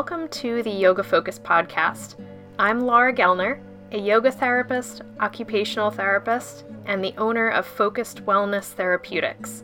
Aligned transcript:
welcome 0.00 0.28
to 0.28 0.62
the 0.62 0.70
Yoga 0.70 1.02
Focus 1.02 1.38
podcast. 1.38 2.14
I'm 2.58 2.80
Laura 2.80 3.12
Gellner, 3.12 3.60
a 3.92 3.98
yoga 3.98 4.32
therapist, 4.32 5.02
occupational 5.20 5.90
therapist, 5.90 6.64
and 6.86 7.04
the 7.04 7.12
owner 7.18 7.50
of 7.50 7.66
Focused 7.66 8.24
Wellness 8.24 8.72
Therapeutics. 8.72 9.62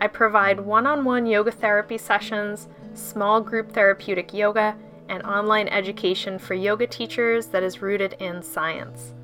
I 0.00 0.06
provide 0.06 0.60
one 0.60 0.86
on 0.86 1.04
one 1.04 1.26
yoga 1.26 1.50
therapy 1.50 1.98
sessions, 1.98 2.68
small 2.94 3.40
group 3.40 3.72
therapeutic 3.72 4.32
yoga, 4.32 4.76
and 5.08 5.24
online 5.24 5.66
education 5.66 6.38
for 6.38 6.54
yoga 6.54 6.86
teachers 6.86 7.46
that 7.46 7.64
is 7.64 7.82
rooted 7.82 8.12
in 8.20 8.40
science. 8.40 9.14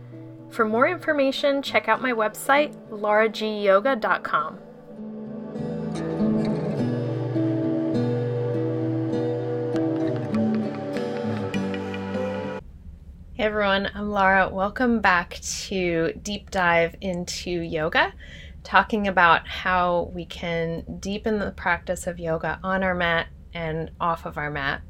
For 0.50 0.64
more 0.64 0.88
information, 0.88 1.62
check 1.62 1.88
out 1.88 2.02
my 2.02 2.11
website, 2.11 2.75
lauragyoga.com. 2.90 4.59
Hey 13.38 13.44
everyone, 13.44 13.88
I'm 13.94 14.10
Laura. 14.10 14.48
Welcome 14.48 15.00
back 15.00 15.38
to 15.68 16.12
Deep 16.24 16.50
Dive 16.50 16.96
into 17.00 17.48
Yoga, 17.48 18.12
talking 18.64 19.06
about 19.06 19.46
how 19.46 20.11
we 20.12 20.24
can 20.24 20.98
deepen 20.98 21.38
the 21.38 21.52
practice 21.52 22.08
of 22.08 22.18
yoga 22.18 22.58
on 22.64 22.82
our 22.82 22.96
mat 22.96 23.28
and 23.54 23.92
off 24.00 24.26
of 24.26 24.38
our 24.38 24.50
mat. 24.50 24.82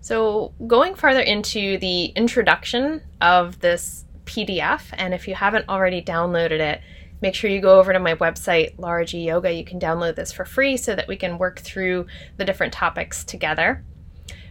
So, 0.00 0.54
going 0.68 0.94
farther 0.94 1.22
into 1.22 1.76
the 1.78 2.04
introduction 2.14 3.02
of 3.20 3.58
this 3.58 4.04
PDF, 4.24 4.82
and 4.92 5.12
if 5.12 5.26
you 5.26 5.34
haven't 5.34 5.68
already 5.68 6.00
downloaded 6.00 6.60
it, 6.60 6.80
make 7.22 7.34
sure 7.34 7.50
you 7.50 7.60
go 7.60 7.80
over 7.80 7.92
to 7.92 7.98
my 7.98 8.14
website, 8.14 8.78
Laura 8.78 9.04
G 9.04 9.18
Yoga. 9.24 9.52
You 9.52 9.64
can 9.64 9.80
download 9.80 10.14
this 10.14 10.30
for 10.30 10.44
free 10.44 10.76
so 10.76 10.94
that 10.94 11.08
we 11.08 11.16
can 11.16 11.38
work 11.38 11.58
through 11.58 12.06
the 12.36 12.44
different 12.44 12.72
topics 12.72 13.24
together. 13.24 13.84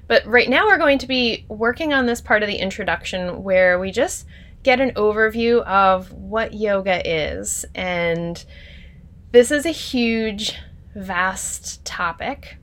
But 0.07 0.25
right 0.25 0.49
now, 0.49 0.65
we're 0.65 0.77
going 0.77 0.99
to 0.99 1.07
be 1.07 1.45
working 1.47 1.93
on 1.93 2.05
this 2.05 2.21
part 2.21 2.43
of 2.43 2.47
the 2.47 2.57
introduction 2.57 3.43
where 3.43 3.79
we 3.79 3.91
just 3.91 4.25
get 4.63 4.79
an 4.79 4.91
overview 4.91 5.63
of 5.63 6.11
what 6.11 6.53
yoga 6.53 7.01
is. 7.07 7.65
And 7.75 8.43
this 9.31 9.51
is 9.51 9.65
a 9.65 9.71
huge, 9.71 10.55
vast 10.95 11.83
topic. 11.85 12.57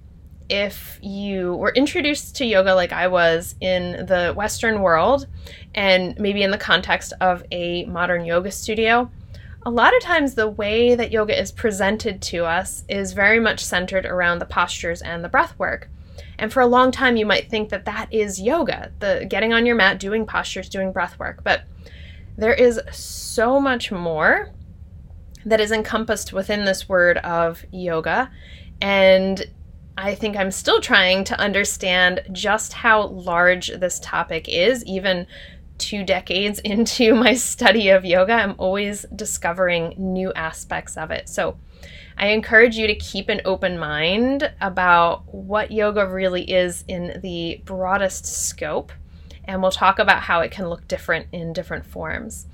If 0.48 0.98
you 1.00 1.54
were 1.54 1.72
introduced 1.72 2.36
to 2.36 2.44
yoga 2.44 2.74
like 2.74 2.92
I 2.92 3.06
was 3.06 3.54
in 3.60 4.06
the 4.06 4.32
Western 4.36 4.82
world, 4.82 5.26
and 5.74 6.18
maybe 6.18 6.42
in 6.42 6.50
the 6.50 6.58
context 6.58 7.12
of 7.20 7.44
a 7.52 7.84
modern 7.84 8.24
yoga 8.24 8.50
studio, 8.50 9.10
a 9.62 9.70
lot 9.70 9.94
of 9.94 10.02
times 10.02 10.34
the 10.34 10.48
way 10.48 10.94
that 10.94 11.12
yoga 11.12 11.38
is 11.38 11.52
presented 11.52 12.20
to 12.22 12.46
us 12.46 12.82
is 12.88 13.12
very 13.12 13.38
much 13.38 13.64
centered 13.64 14.06
around 14.06 14.38
the 14.38 14.46
postures 14.46 15.02
and 15.02 15.22
the 15.22 15.28
breath 15.28 15.56
work. 15.58 15.88
And 16.40 16.50
for 16.50 16.60
a 16.60 16.66
long 16.66 16.90
time, 16.90 17.16
you 17.16 17.26
might 17.26 17.50
think 17.50 17.68
that 17.68 17.84
that 17.84 18.12
is 18.12 18.40
yoga, 18.40 18.90
the 18.98 19.26
getting 19.28 19.52
on 19.52 19.66
your 19.66 19.76
mat, 19.76 20.00
doing 20.00 20.26
postures, 20.26 20.70
doing 20.70 20.90
breath 20.90 21.18
work. 21.18 21.44
But 21.44 21.64
there 22.38 22.54
is 22.54 22.80
so 22.90 23.60
much 23.60 23.92
more 23.92 24.50
that 25.44 25.60
is 25.60 25.70
encompassed 25.70 26.32
within 26.32 26.64
this 26.64 26.88
word 26.88 27.18
of 27.18 27.62
yoga. 27.70 28.30
And 28.80 29.46
I 29.98 30.14
think 30.14 30.34
I'm 30.34 30.50
still 30.50 30.80
trying 30.80 31.24
to 31.24 31.38
understand 31.38 32.22
just 32.32 32.72
how 32.72 33.08
large 33.08 33.68
this 33.68 34.00
topic 34.00 34.48
is, 34.48 34.82
even 34.86 35.26
two 35.76 36.04
decades 36.04 36.58
into 36.64 37.14
my 37.14 37.34
study 37.34 37.90
of 37.90 38.06
yoga. 38.06 38.32
I'm 38.32 38.54
always 38.56 39.04
discovering 39.14 39.94
new 39.98 40.32
aspects 40.32 40.96
of 40.96 41.10
it. 41.10 41.28
So, 41.28 41.58
I 42.20 42.26
encourage 42.26 42.76
you 42.76 42.86
to 42.86 42.94
keep 42.94 43.30
an 43.30 43.40
open 43.46 43.78
mind 43.78 44.52
about 44.60 45.22
what 45.32 45.72
yoga 45.72 46.06
really 46.06 46.42
is 46.42 46.84
in 46.86 47.18
the 47.22 47.62
broadest 47.64 48.26
scope, 48.26 48.92
and 49.44 49.62
we'll 49.62 49.70
talk 49.70 49.98
about 49.98 50.24
how 50.24 50.40
it 50.40 50.50
can 50.50 50.68
look 50.68 50.86
different 50.86 51.28
in 51.32 51.54
different 51.54 51.86
forms. 51.86 52.46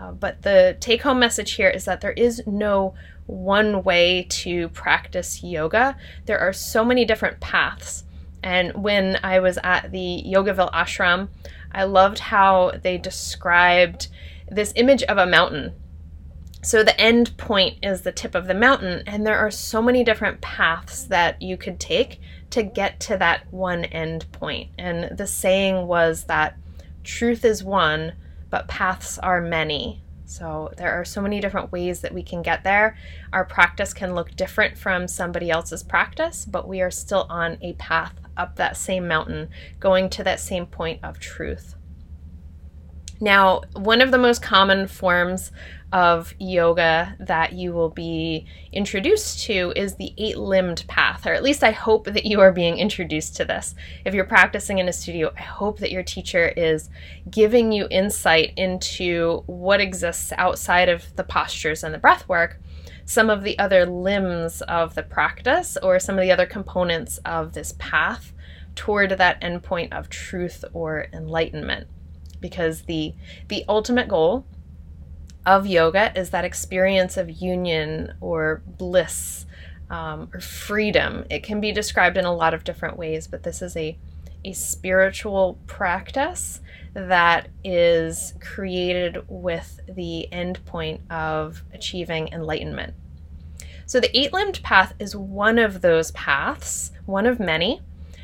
Uh, 0.00 0.12
but 0.12 0.42
the 0.42 0.76
take 0.78 1.02
home 1.02 1.18
message 1.18 1.54
here 1.54 1.68
is 1.68 1.84
that 1.84 2.00
there 2.00 2.12
is 2.12 2.46
no 2.46 2.94
one 3.26 3.82
way 3.82 4.24
to 4.30 4.68
practice 4.68 5.42
yoga. 5.42 5.96
There 6.26 6.38
are 6.38 6.52
so 6.52 6.84
many 6.84 7.04
different 7.04 7.40
paths. 7.40 8.04
And 8.44 8.72
when 8.84 9.18
I 9.24 9.40
was 9.40 9.58
at 9.64 9.90
the 9.90 10.22
Yogaville 10.24 10.72
ashram, 10.72 11.28
I 11.72 11.82
loved 11.82 12.20
how 12.20 12.70
they 12.84 12.96
described 12.96 14.06
this 14.48 14.72
image 14.76 15.02
of 15.02 15.18
a 15.18 15.26
mountain 15.26 15.74
so 16.62 16.82
the 16.82 17.00
end 17.00 17.36
point 17.36 17.78
is 17.82 18.02
the 18.02 18.12
tip 18.12 18.34
of 18.34 18.46
the 18.46 18.54
mountain, 18.54 19.02
and 19.06 19.26
there 19.26 19.38
are 19.38 19.50
so 19.50 19.80
many 19.80 20.02
different 20.02 20.40
paths 20.40 21.04
that 21.04 21.40
you 21.40 21.56
could 21.56 21.78
take 21.78 22.20
to 22.50 22.62
get 22.62 22.98
to 23.00 23.16
that 23.16 23.52
one 23.52 23.84
end 23.84 24.30
point. 24.32 24.70
And 24.78 25.16
the 25.16 25.26
saying 25.26 25.86
was 25.86 26.24
that 26.24 26.56
truth 27.04 27.44
is 27.44 27.62
one, 27.62 28.14
but 28.50 28.68
paths 28.68 29.18
are 29.18 29.40
many. 29.40 30.02
So 30.24 30.70
there 30.76 30.92
are 30.92 31.04
so 31.04 31.22
many 31.22 31.40
different 31.40 31.72
ways 31.72 32.00
that 32.00 32.12
we 32.12 32.22
can 32.22 32.42
get 32.42 32.64
there. 32.64 32.98
Our 33.32 33.44
practice 33.44 33.94
can 33.94 34.14
look 34.14 34.36
different 34.36 34.76
from 34.76 35.08
somebody 35.08 35.50
else's 35.50 35.82
practice, 35.82 36.44
but 36.44 36.68
we 36.68 36.82
are 36.82 36.90
still 36.90 37.26
on 37.30 37.56
a 37.62 37.72
path 37.74 38.14
up 38.36 38.56
that 38.56 38.76
same 38.76 39.08
mountain, 39.08 39.48
going 39.80 40.10
to 40.10 40.24
that 40.24 40.40
same 40.40 40.66
point 40.66 41.00
of 41.02 41.18
truth. 41.18 41.76
Now, 43.20 43.62
one 43.74 44.00
of 44.00 44.12
the 44.12 44.18
most 44.18 44.42
common 44.42 44.86
forms 44.86 45.50
of 45.92 46.34
yoga 46.38 47.16
that 47.18 47.52
you 47.52 47.72
will 47.72 47.88
be 47.88 48.46
introduced 48.72 49.42
to 49.44 49.72
is 49.74 49.96
the 49.96 50.14
eight 50.18 50.38
limbed 50.38 50.84
path, 50.86 51.26
or 51.26 51.32
at 51.32 51.42
least 51.42 51.64
I 51.64 51.72
hope 51.72 52.04
that 52.04 52.26
you 52.26 52.40
are 52.40 52.52
being 52.52 52.78
introduced 52.78 53.36
to 53.36 53.44
this. 53.44 53.74
If 54.04 54.14
you're 54.14 54.24
practicing 54.24 54.78
in 54.78 54.88
a 54.88 54.92
studio, 54.92 55.32
I 55.36 55.42
hope 55.42 55.78
that 55.80 55.90
your 55.90 56.04
teacher 56.04 56.52
is 56.56 56.90
giving 57.28 57.72
you 57.72 57.88
insight 57.90 58.52
into 58.56 59.42
what 59.46 59.80
exists 59.80 60.32
outside 60.36 60.88
of 60.88 61.16
the 61.16 61.24
postures 61.24 61.82
and 61.82 61.92
the 61.92 61.98
breath 61.98 62.28
work, 62.28 62.60
some 63.04 63.30
of 63.30 63.42
the 63.42 63.58
other 63.58 63.84
limbs 63.84 64.60
of 64.62 64.94
the 64.94 65.02
practice, 65.02 65.76
or 65.82 65.98
some 65.98 66.16
of 66.16 66.22
the 66.22 66.30
other 66.30 66.46
components 66.46 67.18
of 67.24 67.54
this 67.54 67.74
path 67.78 68.32
toward 68.76 69.10
that 69.10 69.40
endpoint 69.40 69.92
of 69.92 70.08
truth 70.08 70.64
or 70.72 71.08
enlightenment 71.12 71.88
because 72.40 72.82
the 72.82 73.14
the 73.48 73.64
ultimate 73.68 74.08
goal 74.08 74.46
of 75.46 75.66
yoga 75.66 76.12
is 76.18 76.30
that 76.30 76.44
experience 76.44 77.16
of 77.16 77.30
union 77.30 78.12
or 78.20 78.62
bliss 78.66 79.46
um, 79.90 80.28
or 80.34 80.40
freedom. 80.40 81.24
It 81.30 81.42
can 81.42 81.60
be 81.60 81.72
described 81.72 82.16
in 82.16 82.24
a 82.24 82.34
lot 82.34 82.54
of 82.54 82.64
different 82.64 82.98
ways, 82.98 83.26
but 83.26 83.42
this 83.42 83.62
is 83.62 83.76
a, 83.76 83.96
a 84.44 84.52
spiritual 84.52 85.58
practice 85.66 86.60
that 86.92 87.48
is 87.64 88.34
created 88.40 89.24
with 89.28 89.80
the 89.88 90.30
end 90.32 90.64
point 90.66 91.00
of 91.10 91.62
achieving 91.72 92.28
enlightenment. 92.28 92.94
So, 93.86 94.00
the 94.00 94.16
eight 94.18 94.34
limbed 94.34 94.62
path 94.62 94.92
is 94.98 95.16
one 95.16 95.58
of 95.58 95.80
those 95.80 96.10
paths, 96.10 96.92
one 97.06 97.24
of 97.24 97.40
many, 97.40 97.80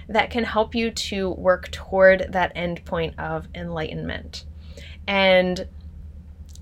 that 0.09 0.31
can 0.31 0.45
help 0.45 0.75
you 0.75 0.91
to 0.91 1.31
work 1.31 1.71
toward 1.71 2.33
that 2.33 2.53
end 2.55 2.85
point 2.85 3.19
of 3.19 3.49
enlightenment. 3.55 4.45
And 5.07 5.69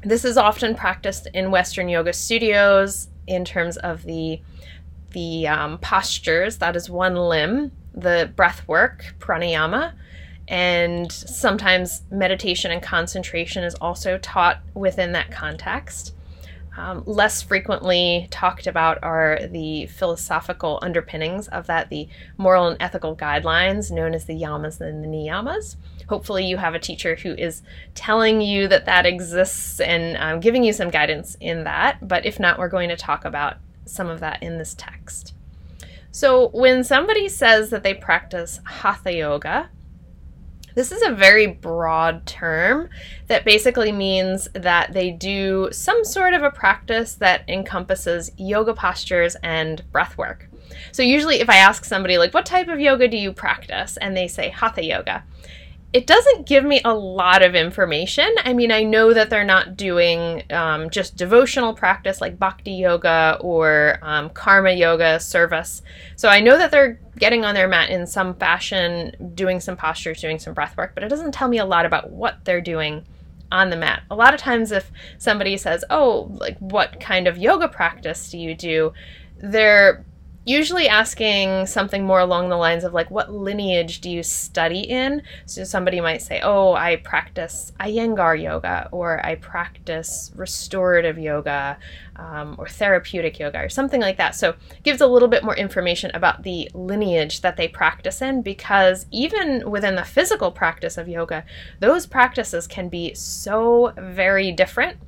this 0.02 0.24
is 0.24 0.36
often 0.36 0.74
practiced 0.74 1.28
in 1.32 1.50
Western 1.50 1.88
yoga 1.88 2.12
studios 2.12 3.08
in 3.26 3.44
terms 3.44 3.76
of 3.76 4.02
the 4.02 4.40
the 5.10 5.46
um, 5.46 5.78
postures. 5.78 6.58
That 6.58 6.74
is 6.74 6.88
one 6.88 7.14
limb. 7.14 7.72
The 7.94 8.32
breath 8.34 8.66
work, 8.66 9.14
pranayama, 9.18 9.92
and 10.48 11.12
sometimes 11.12 12.02
meditation 12.10 12.70
and 12.70 12.82
concentration 12.82 13.62
is 13.62 13.74
also 13.76 14.18
taught 14.18 14.60
within 14.74 15.12
that 15.12 15.30
context. 15.30 16.14
Um, 16.76 17.02
less 17.04 17.42
frequently 17.42 18.28
talked 18.30 18.66
about 18.66 18.98
are 19.02 19.40
the 19.46 19.86
philosophical 19.86 20.78
underpinnings 20.80 21.48
of 21.48 21.66
that, 21.66 21.90
the 21.90 22.08
moral 22.38 22.68
and 22.68 22.80
ethical 22.80 23.14
guidelines 23.14 23.90
known 23.90 24.14
as 24.14 24.24
the 24.24 24.40
yamas 24.40 24.80
and 24.80 25.04
the 25.04 25.08
niyamas. 25.08 25.76
Hopefully, 26.08 26.46
you 26.46 26.56
have 26.56 26.74
a 26.74 26.78
teacher 26.78 27.14
who 27.14 27.34
is 27.34 27.62
telling 27.94 28.40
you 28.40 28.68
that 28.68 28.86
that 28.86 29.04
exists 29.04 29.80
and 29.80 30.16
um, 30.16 30.40
giving 30.40 30.64
you 30.64 30.72
some 30.72 30.90
guidance 30.90 31.36
in 31.40 31.64
that. 31.64 32.06
But 32.06 32.24
if 32.24 32.40
not, 32.40 32.58
we're 32.58 32.68
going 32.68 32.88
to 32.88 32.96
talk 32.96 33.24
about 33.24 33.58
some 33.84 34.08
of 34.08 34.20
that 34.20 34.42
in 34.42 34.56
this 34.58 34.74
text. 34.74 35.34
So, 36.10 36.48
when 36.48 36.84
somebody 36.84 37.28
says 37.28 37.70
that 37.70 37.82
they 37.82 37.94
practice 37.94 38.60
hatha 38.64 39.12
yoga, 39.12 39.70
this 40.74 40.92
is 40.92 41.02
a 41.02 41.14
very 41.14 41.46
broad 41.46 42.26
term 42.26 42.88
that 43.26 43.44
basically 43.44 43.92
means 43.92 44.48
that 44.54 44.92
they 44.92 45.10
do 45.10 45.68
some 45.72 46.04
sort 46.04 46.34
of 46.34 46.42
a 46.42 46.50
practice 46.50 47.14
that 47.16 47.48
encompasses 47.48 48.30
yoga 48.36 48.74
postures 48.74 49.36
and 49.42 49.82
breath 49.92 50.16
work. 50.18 50.48
So, 50.92 51.02
usually, 51.02 51.40
if 51.40 51.50
I 51.50 51.56
ask 51.56 51.84
somebody, 51.84 52.18
like, 52.18 52.32
what 52.32 52.46
type 52.46 52.68
of 52.68 52.80
yoga 52.80 53.08
do 53.08 53.16
you 53.16 53.32
practice? 53.32 53.96
and 54.00 54.16
they 54.16 54.28
say 54.28 54.48
hatha 54.50 54.84
yoga, 54.84 55.24
it 55.92 56.06
doesn't 56.06 56.46
give 56.46 56.64
me 56.64 56.80
a 56.84 56.94
lot 56.94 57.42
of 57.42 57.54
information. 57.54 58.28
I 58.44 58.54
mean, 58.54 58.72
I 58.72 58.82
know 58.82 59.12
that 59.12 59.28
they're 59.28 59.44
not 59.44 59.76
doing 59.76 60.42
um, 60.50 60.88
just 60.88 61.16
devotional 61.16 61.74
practice 61.74 62.20
like 62.20 62.38
bhakti 62.38 62.72
yoga 62.72 63.36
or 63.40 63.98
um, 64.00 64.30
karma 64.30 64.72
yoga 64.72 65.20
service. 65.20 65.82
So 66.16 66.30
I 66.30 66.40
know 66.40 66.56
that 66.56 66.70
they're 66.70 66.98
getting 67.18 67.44
on 67.44 67.54
their 67.54 67.68
mat 67.68 67.90
in 67.90 68.06
some 68.06 68.34
fashion, 68.34 69.32
doing 69.34 69.60
some 69.60 69.76
postures, 69.76 70.20
doing 70.20 70.38
some 70.38 70.54
breath 70.54 70.76
work, 70.78 70.92
but 70.94 71.04
it 71.04 71.08
doesn't 71.08 71.32
tell 71.32 71.48
me 71.48 71.58
a 71.58 71.64
lot 71.66 71.84
about 71.84 72.10
what 72.10 72.42
they're 72.44 72.62
doing 72.62 73.04
on 73.50 73.68
the 73.68 73.76
mat. 73.76 74.02
A 74.10 74.16
lot 74.16 74.32
of 74.32 74.40
times, 74.40 74.72
if 74.72 74.90
somebody 75.18 75.58
says, 75.58 75.84
Oh, 75.90 76.30
like, 76.40 76.56
what 76.58 77.00
kind 77.00 77.28
of 77.28 77.36
yoga 77.36 77.68
practice 77.68 78.30
do 78.30 78.38
you 78.38 78.54
do? 78.54 78.94
They're 79.36 80.06
usually 80.44 80.88
asking 80.88 81.66
something 81.66 82.04
more 82.04 82.18
along 82.18 82.48
the 82.48 82.56
lines 82.56 82.82
of 82.82 82.92
like 82.92 83.10
what 83.10 83.32
lineage 83.32 84.00
do 84.00 84.10
you 84.10 84.22
study 84.22 84.80
in? 84.80 85.22
So 85.46 85.62
somebody 85.64 86.00
might 86.00 86.22
say 86.22 86.40
oh 86.42 86.74
i 86.74 86.96
practice 86.96 87.72
iyengar 87.78 88.40
yoga 88.40 88.88
or 88.90 89.24
i 89.24 89.36
practice 89.36 90.32
restorative 90.34 91.18
yoga 91.18 91.78
um, 92.16 92.56
or 92.58 92.68
therapeutic 92.68 93.38
yoga 93.38 93.58
or 93.58 93.68
something 93.68 94.00
like 94.00 94.18
that. 94.18 94.34
So 94.34 94.54
gives 94.82 95.00
a 95.00 95.06
little 95.06 95.28
bit 95.28 95.44
more 95.44 95.56
information 95.56 96.10
about 96.14 96.42
the 96.42 96.68
lineage 96.74 97.40
that 97.42 97.56
they 97.56 97.68
practice 97.68 98.20
in 98.20 98.42
because 98.42 99.06
even 99.10 99.70
within 99.70 99.94
the 99.94 100.04
physical 100.04 100.50
practice 100.50 100.98
of 100.98 101.08
yoga 101.08 101.44
those 101.78 102.06
practices 102.06 102.66
can 102.66 102.88
be 102.88 103.14
so 103.14 103.92
very 103.96 104.50
different. 104.50 104.98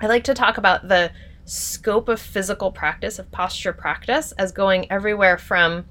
I 0.00 0.06
like 0.06 0.24
to 0.24 0.34
talk 0.34 0.58
about 0.58 0.88
the 0.88 1.12
scope 1.52 2.08
of 2.08 2.18
physical 2.18 2.72
practice, 2.72 3.18
of 3.18 3.30
posture 3.30 3.74
practice, 3.74 4.32
as 4.32 4.52
going 4.52 4.90
everywhere 4.90 5.36
from 5.36 5.84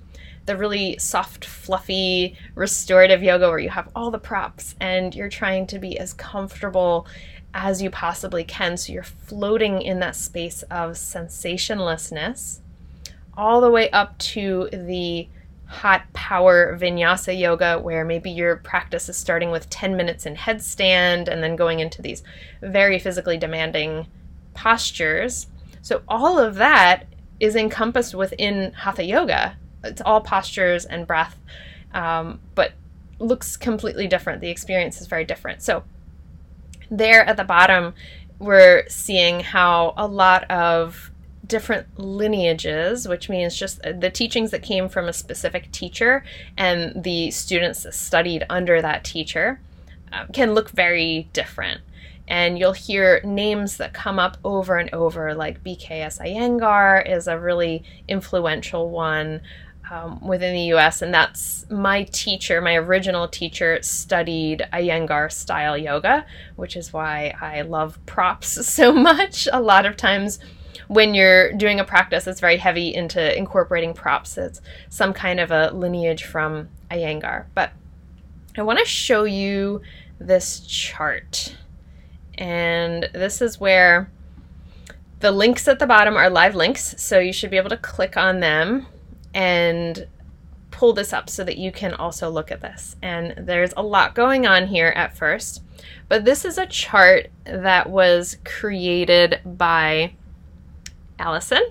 the 0.48 0.58
really 0.58 0.98
soft, 0.98 1.46
fluffy, 1.46 2.36
restorative 2.56 3.22
yoga 3.22 3.48
where 3.48 3.60
you 3.60 3.70
have 3.70 3.88
all 3.96 4.10
the 4.10 4.18
props 4.18 4.74
and 4.80 5.14
you're 5.14 5.30
trying 5.30 5.68
to 5.68 5.78
be 5.78 6.00
as 6.00 6.14
comfortable 6.14 7.06
as 7.54 7.80
you 7.80 7.92
possibly 7.92 8.44
can. 8.44 8.76
So 8.76 8.92
you're 8.92 9.04
floating 9.04 9.84
in 9.84 10.00
that 10.00 10.16
space 10.16 10.64
of 10.64 10.94
sensationlessness, 10.94 12.60
all 13.38 13.62
the 13.62 13.70
way 13.70 13.90
up 13.92 14.18
to 14.18 14.68
the 14.74 15.28
hot 15.68 16.12
power 16.14 16.76
vinyasa 16.76 17.38
yoga, 17.38 17.80
where 17.80 18.04
maybe 18.04 18.32
your 18.32 18.56
practice 18.56 19.08
is 19.10 19.16
starting 19.16 19.52
with 19.52 19.70
10 19.70 19.96
minutes 19.96 20.26
in 20.26 20.36
headstand 20.36 21.28
and 21.28 21.44
then 21.44 21.56
going 21.56 21.80
into 21.80 22.02
these 22.02 22.24
very 22.62 22.98
physically 22.98 23.38
demanding 23.38 24.08
postures. 24.54 25.48
So 25.82 26.02
all 26.08 26.40
of 26.40 26.56
that 26.56 27.06
is 27.40 27.56
encompassed 27.56 28.14
within 28.14 28.72
hatha 28.74 29.04
yoga. 29.04 29.58
It's 29.84 30.02
all 30.02 30.22
postures 30.22 30.86
and 30.86 31.08
breath, 31.08 31.40
um, 31.94 32.40
but 32.54 32.74
looks 33.20 33.58
completely 33.58 34.08
different. 34.08 34.42
The 34.42 34.50
experience 34.50 35.02
is 35.02 35.08
very 35.08 35.26
different. 35.26 35.62
So 35.62 35.84
there 36.90 37.26
at 37.26 37.38
the 37.38 37.44
bottom, 37.44 37.94
we're 38.38 38.88
seeing 38.88 39.40
how 39.40 39.94
a 39.98 40.08
lot 40.08 40.50
of 40.52 41.12
different 41.48 42.00
lineages, 42.00 43.08
which 43.08 43.28
means 43.30 43.58
just 43.58 43.82
the 43.82 44.10
teachings 44.10 44.52
that 44.52 44.62
came 44.62 44.88
from 44.88 45.08
a 45.08 45.14
specific 45.14 45.72
teacher 45.72 46.24
and 46.58 47.04
the 47.04 47.32
students 47.32 47.84
that 47.84 47.94
studied 47.94 48.46
under 48.50 48.82
that 48.82 49.04
teacher, 49.04 49.60
um, 50.14 50.28
can 50.34 50.54
look 50.54 50.70
very 50.70 51.28
different 51.34 51.82
and 52.32 52.58
you'll 52.58 52.72
hear 52.72 53.20
names 53.26 53.76
that 53.76 53.94
come 53.94 54.18
up 54.18 54.38
over 54.46 54.78
and 54.78 54.90
over, 54.94 55.36
like 55.36 55.62
BKS 55.66 56.22
Iyengar 56.22 57.06
is 57.06 57.28
a 57.28 57.38
really 57.38 57.84
influential 58.08 58.90
one 58.90 59.42
um, 59.92 60.26
within 60.26 60.54
the 60.54 60.74
US, 60.76 61.02
and 61.02 61.14
that's 61.14 61.70
my 61.70 62.04
teacher, 62.04 62.62
my 62.62 62.76
original 62.76 63.28
teacher 63.28 63.80
studied 63.82 64.66
Iyengar 64.72 65.30
style 65.30 65.78
yoga, 65.78 66.26
which 66.56 66.78
is 66.78 66.94
why 66.94 67.36
I 67.42 67.64
love 67.64 68.00
props 68.06 68.66
so 68.66 68.94
much. 68.94 69.50
A 69.52 69.60
lot 69.60 69.86
of 69.86 69.98
times, 69.98 70.40
when 70.88 71.14
you're 71.14 71.52
doing 71.52 71.82
a 71.82 71.84
practice 71.84 72.24
that's 72.24 72.40
very 72.40 72.58
heavy 72.58 72.96
into 72.96 73.38
incorporating 73.38 73.94
props, 73.94 74.38
it's 74.38 74.62
some 74.88 75.12
kind 75.12 75.42
of 75.42 75.52
a 75.52 75.72
lineage 75.72 76.24
from 76.24 76.70
Iyengar. 76.90 77.48
But 77.54 77.74
I 78.58 78.62
want 78.62 78.80
to 78.80 78.86
show 78.86 79.26
you 79.26 79.82
this 80.18 80.62
chart. 80.62 81.58
And 82.42 83.08
this 83.14 83.40
is 83.40 83.60
where 83.60 84.10
the 85.20 85.32
links 85.32 85.68
at 85.68 85.78
the 85.78 85.86
bottom 85.86 86.18
are 86.18 86.30
live 86.30 86.56
links. 86.56 86.96
So 86.98 87.20
you 87.20 87.32
should 87.32 87.52
be 87.52 87.58
able 87.58 87.70
to 87.70 87.78
click 87.78 88.18
on 88.18 88.40
them 88.40 88.88
and 89.32 90.08
pull 90.72 90.92
this 90.94 91.14
up 91.14 91.30
so 91.30 91.44
that 91.44 91.60
you 91.60 91.72
can 91.72 91.94
also 91.94 92.32
look 92.32 92.52
at 92.52 92.62
this. 92.62 92.96
And 93.04 93.46
there's 93.46 93.74
a 93.78 93.84
lot 93.84 94.16
going 94.16 94.48
on 94.48 94.66
here 94.68 94.88
at 94.88 95.16
first, 95.16 95.62
but 96.10 96.26
this 96.26 96.44
is 96.44 96.58
a 96.58 96.66
chart 96.66 97.28
that 97.44 97.88
was 97.88 98.38
created 98.44 99.40
by 99.46 100.14
Allison. 101.20 101.62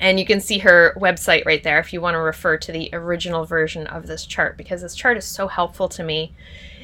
And 0.00 0.18
you 0.18 0.24
can 0.24 0.40
see 0.40 0.58
her 0.58 0.96
website 0.98 1.44
right 1.44 1.62
there 1.62 1.78
if 1.78 1.92
you 1.92 2.00
want 2.00 2.14
to 2.14 2.20
refer 2.20 2.56
to 2.56 2.72
the 2.72 2.88
original 2.94 3.44
version 3.44 3.86
of 3.88 4.06
this 4.06 4.24
chart 4.24 4.56
because 4.56 4.80
this 4.80 4.94
chart 4.94 5.18
is 5.18 5.26
so 5.26 5.46
helpful 5.46 5.90
to 5.90 6.02
me 6.02 6.32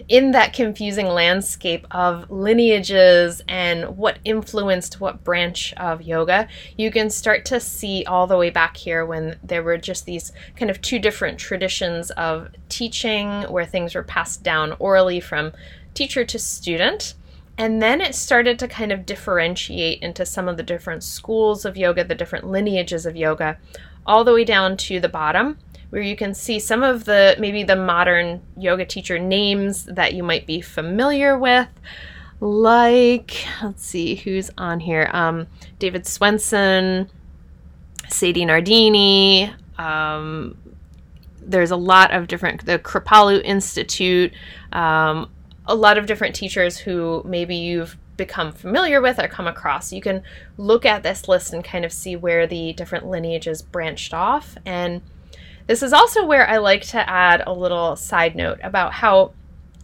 in 0.08 0.32
that 0.32 0.52
confusing 0.52 1.06
landscape 1.06 1.86
of 1.90 2.30
lineages 2.30 3.42
and 3.48 3.96
what 3.96 4.18
influenced 4.24 5.00
what 5.00 5.24
branch 5.24 5.72
of 5.74 6.02
yoga. 6.02 6.48
You 6.76 6.90
can 6.90 7.10
start 7.10 7.44
to 7.46 7.60
see 7.60 8.04
all 8.04 8.26
the 8.26 8.36
way 8.36 8.50
back 8.50 8.76
here 8.76 9.04
when 9.04 9.38
there 9.42 9.62
were 9.62 9.78
just 9.78 10.06
these 10.06 10.32
kind 10.56 10.70
of 10.70 10.80
two 10.80 10.98
different 10.98 11.38
traditions 11.38 12.10
of 12.12 12.48
teaching 12.68 13.42
where 13.44 13.66
things 13.66 13.94
were 13.94 14.02
passed 14.02 14.42
down 14.42 14.74
orally 14.78 15.20
from 15.20 15.52
teacher 15.94 16.24
to 16.24 16.38
student 16.38 17.14
and 17.56 17.80
then 17.80 18.00
it 18.00 18.14
started 18.14 18.58
to 18.58 18.68
kind 18.68 18.90
of 18.90 19.06
differentiate 19.06 20.02
into 20.02 20.26
some 20.26 20.48
of 20.48 20.56
the 20.56 20.62
different 20.62 21.04
schools 21.04 21.64
of 21.64 21.76
yoga, 21.76 22.02
the 22.02 22.14
different 22.14 22.46
lineages 22.46 23.06
of 23.06 23.16
yoga, 23.16 23.58
all 24.06 24.24
the 24.24 24.34
way 24.34 24.44
down 24.44 24.76
to 24.76 24.98
the 24.98 25.08
bottom, 25.08 25.58
where 25.94 26.02
you 26.02 26.16
can 26.16 26.34
see 26.34 26.58
some 26.58 26.82
of 26.82 27.04
the 27.04 27.36
maybe 27.38 27.62
the 27.62 27.76
modern 27.76 28.42
yoga 28.58 28.84
teacher 28.84 29.16
names 29.16 29.84
that 29.84 30.12
you 30.12 30.24
might 30.24 30.44
be 30.44 30.60
familiar 30.60 31.38
with. 31.38 31.68
Like, 32.40 33.46
let's 33.62 33.86
see 33.86 34.16
who's 34.16 34.50
on 34.58 34.80
here. 34.80 35.08
Um, 35.12 35.46
David 35.78 36.04
Swenson, 36.04 37.08
Sadie 38.08 38.44
Nardini. 38.44 39.54
Um, 39.78 40.58
there's 41.40 41.70
a 41.70 41.76
lot 41.76 42.12
of 42.12 42.26
different, 42.26 42.66
the 42.66 42.80
Kripalu 42.80 43.40
Institute, 43.44 44.32
um, 44.72 45.30
a 45.64 45.76
lot 45.76 45.96
of 45.96 46.06
different 46.06 46.34
teachers 46.34 46.76
who 46.76 47.22
maybe 47.24 47.54
you've 47.54 47.96
become 48.16 48.50
familiar 48.50 49.00
with 49.00 49.20
or 49.20 49.28
come 49.28 49.46
across. 49.46 49.92
You 49.92 50.00
can 50.00 50.24
look 50.56 50.84
at 50.84 51.04
this 51.04 51.28
list 51.28 51.52
and 51.52 51.64
kind 51.64 51.84
of 51.84 51.92
see 51.92 52.16
where 52.16 52.48
the 52.48 52.72
different 52.72 53.06
lineages 53.06 53.62
branched 53.62 54.12
off. 54.12 54.56
And 54.66 55.00
this 55.66 55.82
is 55.82 55.92
also 55.92 56.24
where 56.24 56.48
I 56.48 56.58
like 56.58 56.82
to 56.88 57.08
add 57.08 57.42
a 57.46 57.52
little 57.52 57.96
side 57.96 58.34
note 58.36 58.60
about 58.62 58.92
how 58.94 59.32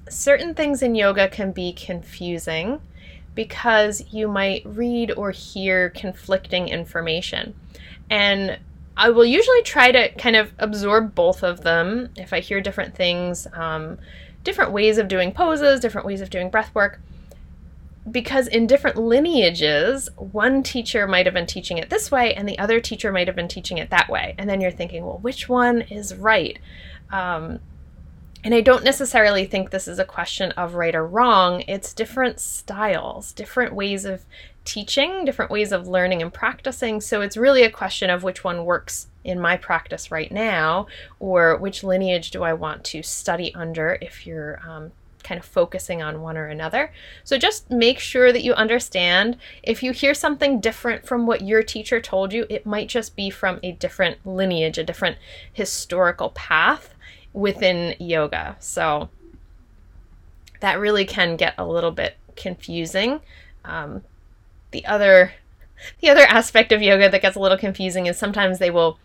certain 0.08 0.54
things 0.54 0.82
in 0.82 0.94
yoga 0.94 1.28
can 1.28 1.52
be 1.52 1.72
confusing 1.72 2.80
because 3.34 4.04
you 4.10 4.28
might 4.28 4.62
read 4.66 5.12
or 5.12 5.30
hear 5.30 5.88
conflicting 5.90 6.68
information. 6.68 7.54
And 8.10 8.58
I 8.96 9.10
will 9.10 9.24
usually 9.24 9.62
try 9.62 9.92
to 9.92 10.12
kind 10.16 10.36
of 10.36 10.52
absorb 10.58 11.14
both 11.14 11.42
of 11.42 11.62
them 11.62 12.10
if 12.16 12.32
I 12.32 12.40
hear 12.40 12.60
different 12.60 12.94
things. 12.94 13.46
Um, 13.52 13.98
different 14.44 14.72
ways 14.72 14.98
of 14.98 15.08
doing 15.08 15.32
poses, 15.32 15.80
different 15.80 16.06
ways 16.06 16.20
of 16.20 16.30
doing 16.30 16.50
breath 16.50 16.74
work. 16.74 17.00
Because 18.10 18.46
in 18.46 18.66
different 18.66 18.96
lineages, 18.96 20.08
one 20.16 20.62
teacher 20.62 21.06
might 21.06 21.26
have 21.26 21.34
been 21.34 21.46
teaching 21.46 21.78
it 21.78 21.90
this 21.90 22.10
way 22.10 22.34
and 22.34 22.48
the 22.48 22.58
other 22.58 22.80
teacher 22.80 23.12
might 23.12 23.26
have 23.26 23.36
been 23.36 23.48
teaching 23.48 23.78
it 23.78 23.90
that 23.90 24.08
way. 24.08 24.34
And 24.38 24.48
then 24.48 24.60
you're 24.60 24.70
thinking, 24.70 25.04
well, 25.04 25.18
which 25.18 25.48
one 25.48 25.82
is 25.82 26.14
right? 26.14 26.58
Um, 27.10 27.60
and 28.42 28.54
I 28.54 28.62
don't 28.62 28.84
necessarily 28.84 29.44
think 29.44 29.70
this 29.70 29.86
is 29.86 29.98
a 29.98 30.04
question 30.04 30.52
of 30.52 30.74
right 30.74 30.94
or 30.94 31.06
wrong. 31.06 31.62
It's 31.68 31.92
different 31.92 32.40
styles, 32.40 33.32
different 33.32 33.74
ways 33.74 34.06
of 34.06 34.24
teaching, 34.64 35.24
different 35.24 35.50
ways 35.50 35.72
of 35.72 35.86
learning 35.86 36.22
and 36.22 36.32
practicing. 36.32 37.00
So 37.00 37.20
it's 37.20 37.36
really 37.36 37.62
a 37.62 37.70
question 37.70 38.08
of 38.08 38.22
which 38.22 38.42
one 38.42 38.64
works 38.64 39.08
in 39.24 39.40
my 39.40 39.58
practice 39.58 40.10
right 40.10 40.32
now, 40.32 40.86
or 41.18 41.56
which 41.56 41.84
lineage 41.84 42.30
do 42.30 42.42
I 42.42 42.54
want 42.54 42.84
to 42.84 43.02
study 43.02 43.54
under 43.54 43.98
if 44.00 44.26
you're 44.26 44.58
um, 44.66 44.92
kind 45.30 45.38
of 45.38 45.46
focusing 45.46 46.02
on 46.02 46.22
one 46.22 46.36
or 46.36 46.46
another. 46.46 46.92
So 47.22 47.38
just 47.38 47.70
make 47.70 48.00
sure 48.00 48.32
that 48.32 48.42
you 48.42 48.52
understand 48.54 49.36
if 49.62 49.80
you 49.80 49.92
hear 49.92 50.12
something 50.12 50.58
different 50.58 51.06
from 51.06 51.24
what 51.24 51.42
your 51.42 51.62
teacher 51.62 52.00
told 52.00 52.32
you, 52.32 52.46
it 52.50 52.66
might 52.66 52.88
just 52.88 53.14
be 53.14 53.30
from 53.30 53.60
a 53.62 53.70
different 53.70 54.26
lineage, 54.26 54.76
a 54.76 54.82
different 54.82 55.18
historical 55.52 56.30
path 56.30 56.94
within 57.32 57.94
yoga. 58.00 58.56
So 58.58 59.08
that 60.58 60.80
really 60.80 61.04
can 61.04 61.36
get 61.36 61.54
a 61.56 61.64
little 61.64 61.92
bit 61.92 62.16
confusing. 62.34 63.20
Um, 63.64 64.02
the 64.72 64.84
other 64.84 65.34
the 66.00 66.10
other 66.10 66.22
aspect 66.22 66.72
of 66.72 66.82
yoga 66.82 67.08
that 67.08 67.22
gets 67.22 67.36
a 67.36 67.40
little 67.40 67.56
confusing 67.56 68.06
is 68.06 68.18
sometimes 68.18 68.58
they 68.58 68.70
will 68.70 68.98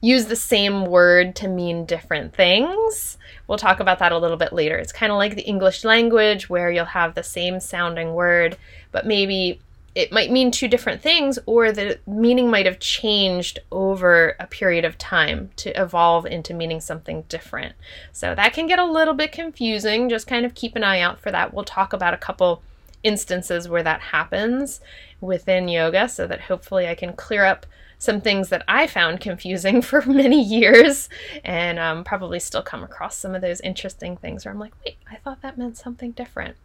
use 0.00 0.26
the 0.26 0.36
same 0.36 0.84
word 0.84 1.34
to 1.36 1.48
mean 1.48 1.84
different 1.84 2.34
things. 2.34 3.18
We'll 3.46 3.58
talk 3.58 3.80
about 3.80 3.98
that 4.00 4.12
a 4.12 4.18
little 4.18 4.36
bit 4.36 4.52
later. 4.52 4.76
It's 4.76 4.92
kind 4.92 5.12
of 5.12 5.18
like 5.18 5.34
the 5.34 5.46
English 5.46 5.84
language 5.84 6.48
where 6.48 6.70
you'll 6.70 6.84
have 6.84 7.14
the 7.14 7.22
same 7.22 7.60
sounding 7.60 8.14
word, 8.14 8.56
but 8.92 9.06
maybe 9.06 9.60
it 9.94 10.12
might 10.12 10.30
mean 10.30 10.50
two 10.50 10.68
different 10.68 11.00
things, 11.00 11.38
or 11.46 11.72
the 11.72 11.98
meaning 12.06 12.50
might 12.50 12.66
have 12.66 12.78
changed 12.78 13.58
over 13.72 14.36
a 14.38 14.46
period 14.46 14.84
of 14.84 14.98
time 14.98 15.48
to 15.56 15.70
evolve 15.80 16.26
into 16.26 16.52
meaning 16.52 16.80
something 16.80 17.22
different. 17.30 17.74
So 18.12 18.34
that 18.34 18.52
can 18.52 18.66
get 18.66 18.78
a 18.78 18.84
little 18.84 19.14
bit 19.14 19.32
confusing. 19.32 20.10
Just 20.10 20.26
kind 20.26 20.44
of 20.44 20.54
keep 20.54 20.76
an 20.76 20.84
eye 20.84 21.00
out 21.00 21.18
for 21.18 21.30
that. 21.30 21.54
We'll 21.54 21.64
talk 21.64 21.94
about 21.94 22.12
a 22.12 22.18
couple 22.18 22.62
instances 23.02 23.68
where 23.68 23.82
that 23.82 24.00
happens 24.00 24.80
within 25.20 25.68
yoga 25.68 26.08
so 26.08 26.26
that 26.26 26.42
hopefully 26.42 26.88
I 26.88 26.94
can 26.94 27.12
clear 27.12 27.44
up 27.44 27.66
some 27.98 28.20
things 28.20 28.50
that 28.50 28.64
I 28.68 28.86
found 28.86 29.20
confusing 29.20 29.82
for 29.82 30.02
many 30.02 30.42
years 30.42 31.08
and 31.44 31.78
um, 31.78 32.04
probably 32.04 32.40
still 32.40 32.62
come 32.62 32.82
across 32.82 33.16
some 33.16 33.34
of 33.34 33.42
those 33.42 33.60
interesting 33.60 34.16
things 34.16 34.44
where 34.44 34.52
I'm 34.52 34.60
like, 34.60 34.74
wait, 34.84 34.96
I 35.10 35.16
thought 35.16 35.42
that 35.42 35.58
meant 35.58 35.76
something 35.76 36.12
different. 36.12 36.56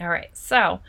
All 0.00 0.08
right, 0.08 0.36
so 0.36 0.80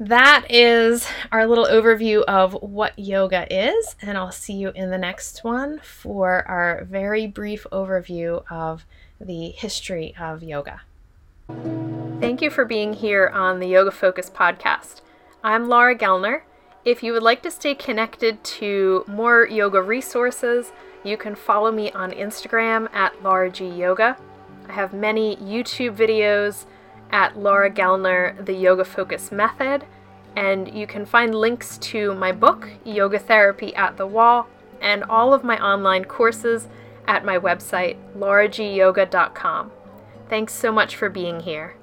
that 0.00 0.46
is 0.50 1.06
our 1.30 1.46
little 1.46 1.66
overview 1.66 2.24
of 2.24 2.54
what 2.54 2.98
yoga 2.98 3.46
is, 3.48 3.94
and 4.02 4.18
I'll 4.18 4.32
see 4.32 4.54
you 4.54 4.70
in 4.70 4.90
the 4.90 4.98
next 4.98 5.44
one 5.44 5.78
for 5.78 6.46
our 6.48 6.84
very 6.84 7.28
brief 7.28 7.64
overview 7.70 8.42
of 8.50 8.84
the 9.20 9.50
history 9.50 10.14
of 10.18 10.42
yoga. 10.42 10.82
Thank 12.24 12.40
you 12.40 12.48
for 12.48 12.64
being 12.64 12.94
here 12.94 13.28
on 13.28 13.60
the 13.60 13.66
Yoga 13.66 13.90
Focus 13.90 14.30
podcast. 14.30 15.02
I'm 15.42 15.68
Laura 15.68 15.94
Gellner. 15.94 16.40
If 16.82 17.02
you 17.02 17.12
would 17.12 17.22
like 17.22 17.42
to 17.42 17.50
stay 17.50 17.74
connected 17.74 18.42
to 18.44 19.04
more 19.06 19.46
yoga 19.46 19.82
resources, 19.82 20.72
you 21.02 21.18
can 21.18 21.34
follow 21.34 21.70
me 21.70 21.92
on 21.92 22.12
Instagram 22.12 22.90
at 22.94 23.22
Laura 23.22 23.50
G 23.50 23.68
Yoga. 23.68 24.16
I 24.66 24.72
have 24.72 24.94
many 24.94 25.36
YouTube 25.36 25.96
videos 25.96 26.64
at 27.10 27.38
Laura 27.38 27.70
Gellner, 27.70 28.42
The 28.46 28.54
Yoga 28.54 28.86
Focus 28.86 29.30
Method, 29.30 29.84
and 30.34 30.74
you 30.74 30.86
can 30.86 31.04
find 31.04 31.34
links 31.34 31.76
to 31.76 32.14
my 32.14 32.32
book, 32.32 32.70
Yoga 32.86 33.18
Therapy 33.18 33.74
at 33.74 33.98
the 33.98 34.06
Wall, 34.06 34.48
and 34.80 35.04
all 35.04 35.34
of 35.34 35.44
my 35.44 35.62
online 35.62 36.06
courses 36.06 36.68
at 37.06 37.22
my 37.22 37.38
website, 37.38 37.98
lauragyoga.com. 38.16 39.72
Thanks 40.30 40.54
so 40.54 40.72
much 40.72 40.96
for 40.96 41.10
being 41.10 41.40
here. 41.40 41.74